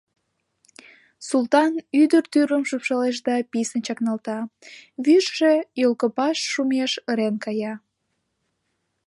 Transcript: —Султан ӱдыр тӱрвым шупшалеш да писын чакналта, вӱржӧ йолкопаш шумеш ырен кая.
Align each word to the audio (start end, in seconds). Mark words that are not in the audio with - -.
—Султан 1.27 1.73
ӱдыр 2.01 2.23
тӱрвым 2.31 2.63
шупшалеш 2.69 3.17
да 3.27 3.33
писын 3.51 3.81
чакналта, 3.87 4.37
вӱржӧ 5.05 5.53
йолкопаш 5.81 6.37
шумеш 6.51 6.91
ырен 7.11 7.35
кая. 7.43 7.73